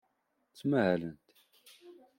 [0.49, 1.27] Ttmahalent.